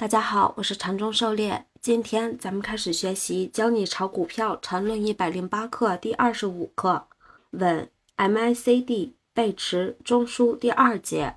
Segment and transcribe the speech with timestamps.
[0.00, 1.66] 大家好，我是禅中狩猎。
[1.80, 7.02] 今天咱们开始学习《教你炒股票禅论一百零八课》第二十五课，
[7.50, 11.34] 稳 MACD 背驰中枢第二节。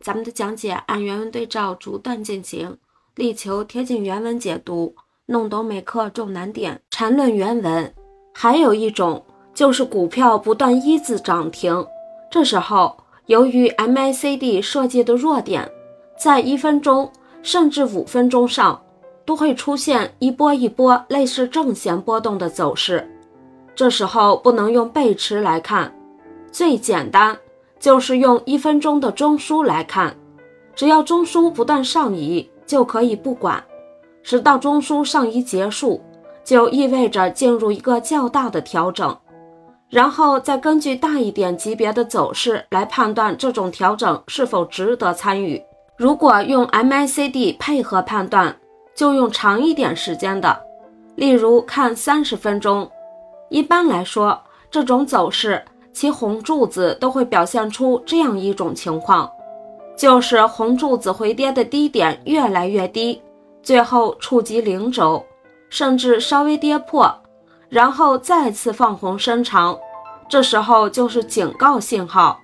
[0.00, 2.78] 咱们的讲解按原文对照逐段进行，
[3.14, 4.96] 力求贴近原文解读，
[5.26, 6.82] 弄懂每课重难点。
[6.90, 7.94] 禅论原文。
[8.34, 9.24] 还有一种
[9.54, 11.86] 就是股票不断一字涨停，
[12.28, 15.70] 这时候由于 MACD 设计的弱点，
[16.18, 17.12] 在一分钟。
[17.42, 18.80] 甚至五分钟上
[19.24, 23.08] 都会出现一波一波类似正弦波动的走势，
[23.74, 25.94] 这时候不能用背驰来看，
[26.50, 27.38] 最简单
[27.78, 30.14] 就是用一分钟的中枢来看，
[30.74, 33.62] 只要中枢不断上移就可以不管，
[34.22, 36.00] 直到中枢上移结束，
[36.44, 39.16] 就意味着进入一个较大的调整，
[39.88, 45.62] 然后再根据大一点级别的走势来判断这种调整是否值得参与。
[46.00, 48.56] 如果用 MACD 配合判断，
[48.94, 50.58] 就用长一点时间的，
[51.14, 52.90] 例如看三十分钟。
[53.50, 59.30] 一般来说，这种走势其红柱子都会表现出这样一种情况，
[59.94, 63.20] 就是红柱子回跌的低点越来越低，
[63.62, 65.22] 最后触及零轴，
[65.68, 67.14] 甚至稍微跌破，
[67.68, 69.78] 然后再次放红伸长，
[70.30, 72.39] 这时候就是警告信号。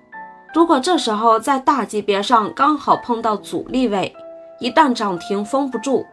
[0.57, 4.11] 如果这时候在大级别上刚好碰到阻力位，
[4.59, 6.03] 一旦涨停封不住，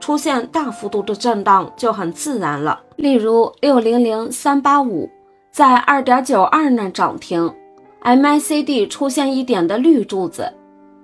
[0.00, 2.80] 出现大幅度的震荡就很自然了。
[2.96, 5.08] 例如六零零三八五
[5.52, 7.48] 在二点九二那涨停
[8.02, 10.52] ，MACD 出现一点的绿柱子，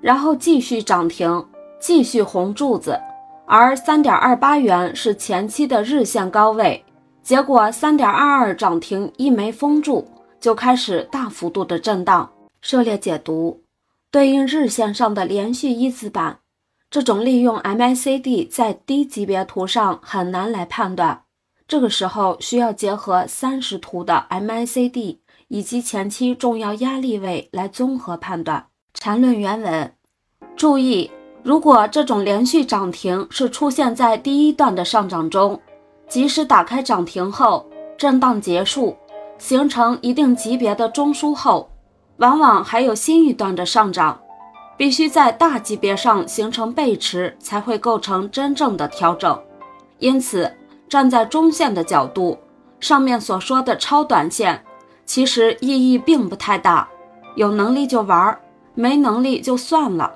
[0.00, 1.46] 然后继续涨停，
[1.78, 2.98] 继续红柱子，
[3.46, 6.84] 而三点二八元是前期的日线高位，
[7.22, 10.04] 结果三点二二涨停一没封住，
[10.40, 12.28] 就开始大幅度的震荡。
[12.60, 13.62] 涉猎解读
[14.10, 16.40] 对应日线上的连续一字板，
[16.90, 21.24] 这种利用 MACD 在低级别图上很难来判断，
[21.66, 28.66] 这个时候需要结合三十图的 MACD 以及前期重要压力位来综合判断。
[28.94, 29.94] 缠论原文，
[30.56, 31.10] 注意，
[31.42, 35.60] 如果这种连续涨停是出现在第一段的上涨中，
[36.08, 38.96] 即使打开涨停后震荡结束，
[39.38, 41.70] 形成一定级别的中枢后。
[42.18, 44.20] 往往还有新一段的上涨，
[44.76, 49.40] 必须在大级别上形成背驰，才会构成真正的调整。
[49.98, 50.52] 因此，
[50.88, 52.38] 站在中线的角度，
[52.80, 54.64] 上面所说的超短线，
[55.04, 56.88] 其实意义并不太大。
[57.36, 58.36] 有能力就玩，
[58.74, 60.12] 没能力就算了。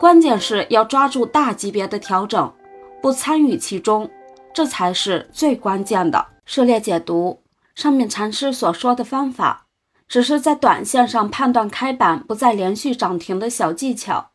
[0.00, 2.52] 关键是要抓住大级别的调整，
[3.00, 4.10] 不参与其中，
[4.52, 6.26] 这才是最关键的。
[6.44, 7.40] 涉猎解读
[7.74, 9.65] 上面禅师所说的方法。
[10.08, 14.30] 只是在短线上判断开板不再连续涨停的小技巧，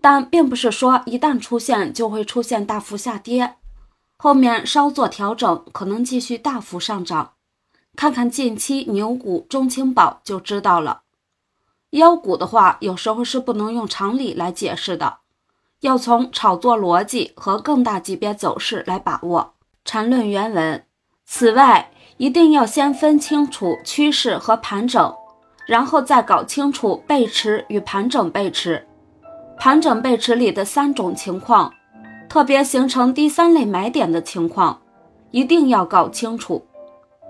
[0.00, 3.56] 但并不是说一旦出现就会出现大幅下跌，
[4.16, 7.32] 后面稍作调整可能继续大幅上涨。
[7.94, 11.02] 看看近期牛股中青宝就知道了。
[11.90, 15.18] 妖股的话，有时候是不能用常理来解释的，
[15.80, 19.52] 要从炒作逻辑和更大级别走势来把握。
[19.84, 20.86] 缠论原文。
[21.26, 21.90] 此外。
[22.16, 25.14] 一定要先分清楚趋势和盘整，
[25.66, 28.86] 然后再搞清楚背驰与盘整背驰。
[29.58, 31.72] 盘整背驰里的三种情况，
[32.28, 34.80] 特别形成第三类买点的情况，
[35.30, 36.66] 一定要搞清楚。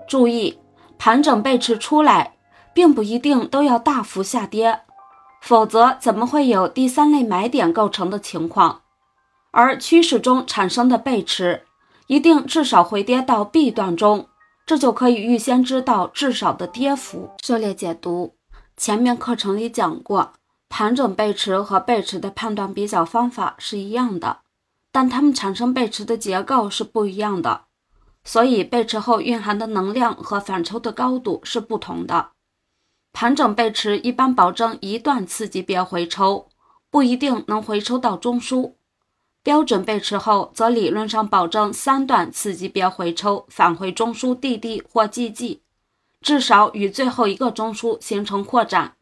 [0.07, 0.59] 注意，
[0.97, 2.33] 盘整背驰出来，
[2.73, 4.81] 并不一定都要大幅下跌，
[5.41, 8.81] 否则怎么会有第三类买点构成的情况？
[9.51, 11.63] 而趋势中产生的背驰，
[12.07, 14.27] 一定至少回跌到 B 段中。
[14.65, 17.31] 这就可以预先知道至少的跌幅。
[17.43, 18.35] 涉猎解读，
[18.77, 20.33] 前面课程里讲过，
[20.69, 24.39] 盘整背驰和背驰的判断比较方法是一样的，
[24.91, 27.65] 但它们产生背驰的结构是不一样的，
[28.23, 32.29] 所以背驰后蕴含的能量和反抽的高度是不同的。
[33.11, 36.47] 盘整背驰一般保证一段次级别回抽，
[36.89, 38.73] 不一定能回抽到中枢。
[39.43, 45.59] 标准背驰后，则理论上保证三段次级别回抽返回中枢 DD 或 GG，
[46.21, 48.93] 至少与最后一个中枢形成扩展。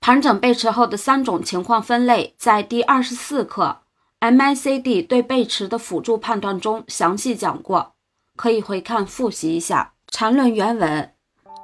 [0.00, 3.80] 盘整背驰后的三种情况分类，在第二十四课
[4.20, 7.92] MACD 对背驰的辅助判断中详细讲过，
[8.36, 9.92] 可以回看复习一下。
[10.10, 11.12] 缠论原文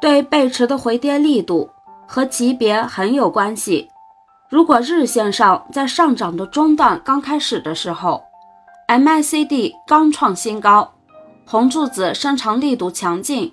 [0.00, 1.70] 对背驰的回跌力度
[2.06, 3.88] 和级别很有关系。
[4.48, 8.22] 如果日线上在上涨的中段刚开始的时候
[8.86, 10.94] ，MACD 刚创新高，
[11.44, 13.52] 红柱子伸长力度强劲，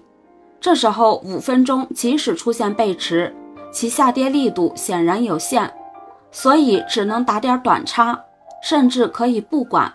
[0.62, 3.36] 这时候五分钟即使出现背驰，
[3.72, 5.68] 其下跌力度显然有限，
[6.32, 8.24] 所以只能打点短差，
[8.62, 9.92] 甚至可以不管。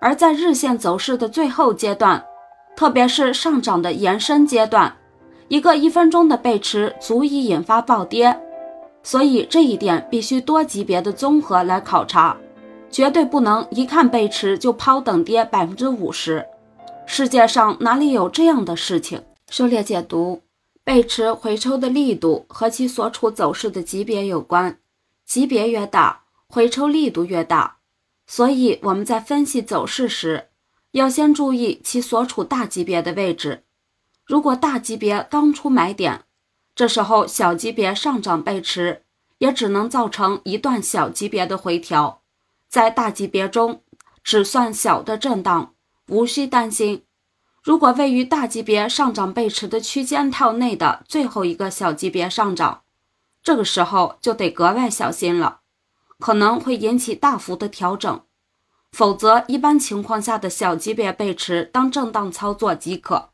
[0.00, 2.24] 而在日线走势的最后阶段，
[2.74, 4.96] 特别是上涨的延伸阶段，
[5.48, 8.40] 一个一分钟的背驰足以引发暴跌。
[9.04, 12.36] 所以这一点必须多级别的综合来考察，
[12.90, 16.44] 绝对不能一看背驰就抛等跌百分之五十。
[17.06, 19.20] 世界上哪里有这样的事情？
[19.50, 20.40] 狩猎解读：
[20.82, 24.78] 背驰回抽的力度和其所处走势的级别有关，
[25.26, 27.76] 级别越大，回抽力度越大。
[28.26, 30.48] 所以我们在分析走势时，
[30.92, 33.64] 要先注意其所处大级别的位置。
[34.24, 36.23] 如果大级别刚出买点，
[36.74, 39.04] 这时候小级别上涨背驰，
[39.38, 42.22] 也只能造成一段小级别的回调，
[42.68, 43.82] 在大级别中
[44.22, 45.74] 只算小的震荡，
[46.08, 47.04] 无需担心。
[47.62, 52.82] 如果位于大级别上涨背驰的区间套内的最后一个小级别上涨，
[53.42, 55.60] 这个时候就得格外小心了，
[56.18, 58.20] 可能会引起大幅的调整。
[58.90, 63.30] 否则，一般情况下的小级别背驰当震荡操作即可。